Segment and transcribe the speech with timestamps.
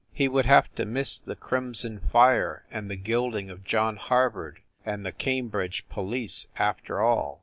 [0.11, 5.05] He would have to miss the crimson fire and the gilding of John Harvard and
[5.05, 7.39] the Cambridge police after all.